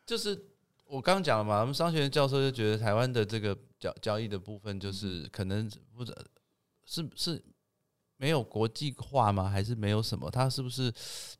[0.05, 0.37] 就是
[0.87, 6.13] 我刚讲了嘛，我们商学院教授就觉得台湾的这个交交易的部分，就是可能不是
[6.85, 7.43] 是是。
[8.17, 9.47] 没有国际化吗？
[9.47, 10.29] 还是没有什么？
[10.29, 10.91] 它是不是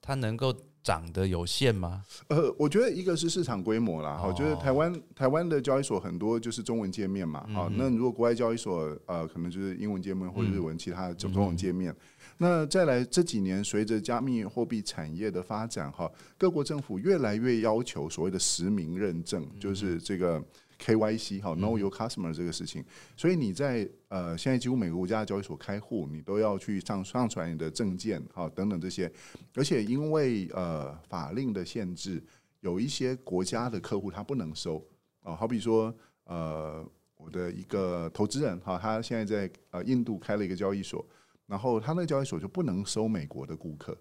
[0.02, 2.04] 它能够涨得有限吗？
[2.30, 11.94] 呃，我觉得一个是市场规模啦，我觉得台湾台湾的交易所很多就是中文界面嘛，好，那如果国外交易所呃，可能就是英文界面或者日文其他的中文界面。
[12.38, 20.42] 那再来这几年，随着加密货币产业的发展，哈，各国政府越来越要求所谓的实名认证，就是这个。
[20.80, 22.84] KYC 哈，Know Your Customer 这个事情，
[23.16, 29.12] 所以你在呃，现在几乎每个国家的交易所开户，你都要去上上传你的证件哈，等等这些。
[29.56, 32.24] 而且因为呃法令的限制，
[32.62, 34.86] 有一些国家的客户他不能收
[35.24, 35.94] 啊，好比说
[36.26, 36.86] 呃，
[37.18, 41.06] 我的一个投资人哈，他现在在呃印度开了一个交易所，
[41.48, 43.98] 然后他那个交易所就不能收美国的顾客。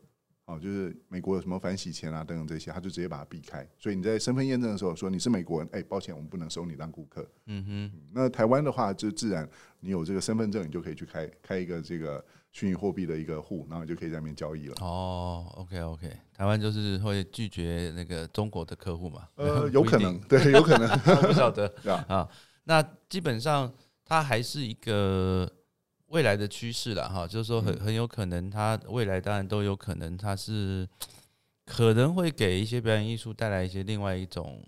[0.46, 3.68] 哦，就是美国有什么反洗钱啊等等这些，他就直接把它避开。
[3.76, 7.28] 所以你在身份验证的时候说你是美国人，哎，抱歉，我们不能收你当顾客。
[7.46, 7.92] 嗯哼。
[8.12, 9.48] 那台湾的话，就自然
[9.80, 14.74] 你有这个身份证，你就可以去开开一个这个虚拟货币的一个户，然后就可以在那边交易了。
[14.82, 19.26] 哦，OK OK，台湾就是会拒绝那个中国的客户嘛？
[19.35, 20.88] 呃， 有可能，对，有可能，
[21.26, 21.66] 不晓得
[22.06, 22.28] 啊。
[22.62, 25.50] 那基本上它还是一个。
[26.16, 30.88] 未来的趋势了哈，就是说很很有可能，它未来当然都有可能，它是
[31.66, 34.64] 可能会给一些表演艺术带来一些另外一种。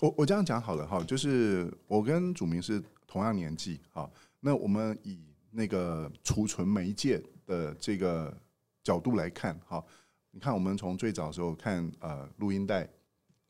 [0.00, 4.10] 我我这样讲好了哈，就是我跟祖明是同样年纪哈，
[4.40, 5.20] 那我们以
[5.50, 8.34] 那个储存媒介的这个
[8.82, 9.84] 角度来看哈，
[10.30, 12.88] 你看我们从最早时候看呃录音带、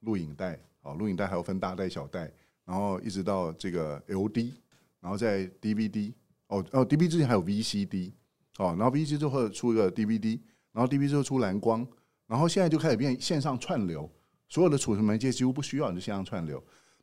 [0.01, 2.29] 录影带，好录影带还有分大带小带，
[2.65, 4.55] 然后一直到这个 LD，
[4.99, 6.13] 然后在 DVD。
[6.49, 8.13] 哦哦，DB 之前还有 V C D，
[8.59, 10.43] 哦，然后 V C 之后出一个 D V D，
[10.73, 11.87] 然后 D V 之后出蓝光，
[12.27, 14.11] 然后现在就开始变线上串流，
[14.49, 16.63] 所有的储存媒介几乎不需要你就线上串流。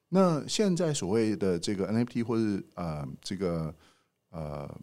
[0.09, 3.73] 那现在所谓的这个 N F T 或是呃这个
[4.29, 4.79] 呃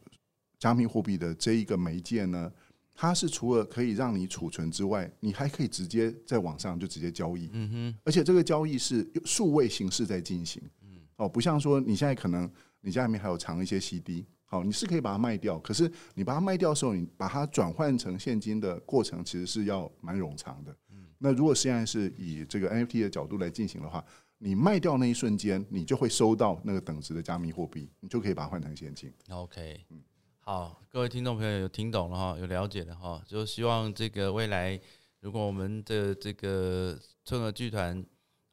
[0.59, 2.53] 加密货币的这一个媒介呢，
[2.95, 12.51] 它是除了可以让你储存之外，你还可以直接在网上就直接交易，嗯哼，而且这个交易是数位形式在进行，嗯哦，不像说你现在可能
[12.81, 20.77] 你家里面还有藏一些 CD，好，你是可以把它卖掉，可是你把它卖掉的时候，你把它转换成现金的过程其实是要蛮冗长的。
[21.17, 24.05] 那如果现在是以这个 NFT 的角度来进行的话，
[24.37, 29.11] 你卖掉那一瞬间，你就会收到那个等值的加密货币，你就可以把它换成现金。
[29.31, 29.87] OK，
[30.41, 34.79] 好，各位听众朋友有听懂了哈，有了解了哈，就希望这个未来，
[35.21, 38.05] 如果我们的这个春和剧团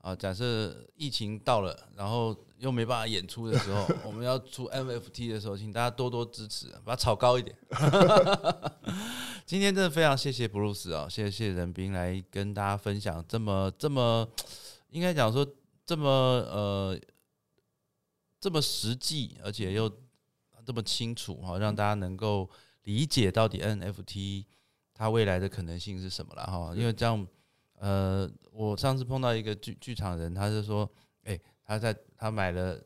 [0.10, 7.56] 啊，假设疫情到了，然后又没办法演出的时候， 我们要出 NFT 的时候，请大家多多支持，把它炒高一点。
[9.46, 14.28] 今天真的非常谢谢布鲁斯啊，谢谢任斌来跟大家分享这么这么，
[14.90, 15.46] 应该讲说
[15.86, 17.00] 这么呃
[18.40, 19.92] 这么实际，而且又
[20.66, 22.50] 这么清楚哈，让大家能够
[22.84, 24.46] 理解到底 NFT
[24.94, 26.74] 它未来的可能性是什么了哈。
[26.76, 27.28] 因为这样，
[27.80, 30.90] 呃，我上次碰到一个剧剧场人，他就说，
[31.24, 32.78] 哎、他在他买了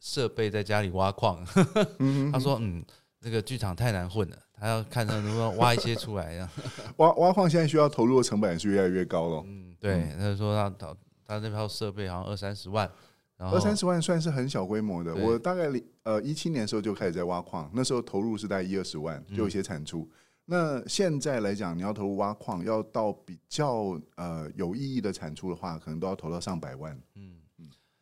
[0.00, 1.44] 设备在家里挖矿，
[2.32, 2.84] 他说，嗯，
[3.20, 6.50] 这个剧场太难混了，他要看他能不能挖一些出来，呀，
[6.98, 12.90] 挖挖矿现在需要投入的成本是越来越高了，嗯，对，他就说他他他那套设备好像二三十万，
[13.38, 15.14] 二三十万算是很小规模的。
[15.14, 15.70] 我大概
[16.02, 20.08] 呃一七年的时候就开始在挖矿，那时候投入是大概一二十万，就有一些产出。
[20.46, 27.40] 那现在来讲，你要投入挖矿，要到比较呃有意义的产出的话，可能都要投到上百万嗯。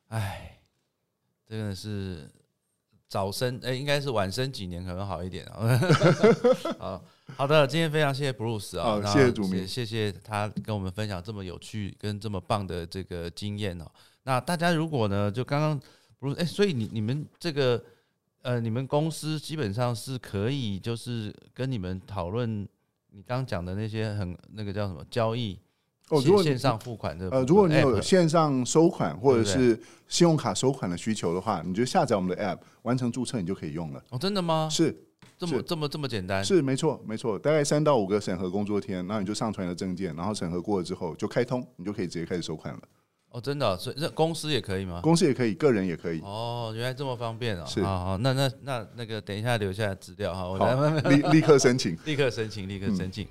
[0.09, 0.61] 唉，
[1.47, 2.29] 真的是
[3.09, 5.79] 早生哎、应该是晚生几年可能好一点啊。
[6.79, 7.05] 好
[7.37, 13.91] 好的，今天非常谢谢 Bruce 啊，谢谢主明也谢谢他跟我们分享这么有趣跟这么棒的这个经验哦。
[14.25, 15.81] 那大家如果呢，就刚刚
[16.21, 17.83] Bruce 哎、所以你你们这个
[18.43, 22.69] 呃，你们公司基本上是可以就是跟你们讨论
[23.11, 25.59] 你刚讲的那些很那个叫什么交易
[26.09, 34.03] 哦，如果线线上付款的呃，如果你有线上收款或者是信用卡收款的需求的话，你就下载我们的 App，完成注册，你就可以用了。
[34.11, 34.69] 哦，真的吗？
[34.71, 34.97] 是是
[35.39, 36.45] 这么这么这么简单？
[36.45, 42.81] 是，没错没错，大概三到五个审核工作天，然后你就上传了证件，然后审核过了之后就开通，你就可以直接开始收款了。
[43.33, 45.01] 哦，真的哦、所以这公司也可以吗？
[45.03, 46.21] 公司也可以，个人也可以。
[46.21, 47.65] 哦，原来这么方便哦！
[47.67, 51.97] 是好好，那那那那个，等一下留下来资料哈，我好来，立 立刻申请。
[52.05, 53.27] 立刻申请，立刻申请。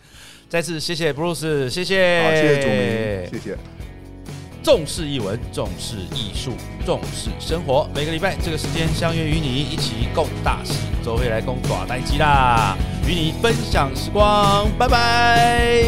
[0.50, 2.68] 再次谢谢 Bruce，谢谢，好，谢谢主
[3.32, 3.58] 明，谢谢。
[4.64, 6.54] 重视译文，重视艺术，
[6.86, 7.88] 重视生活。
[7.96, 10.74] 每个礼拜这个时间相约与你一起共大事，
[11.06, 12.76] 周会来共耍呆机啦，
[13.08, 15.84] 与你分享时光，拜拜。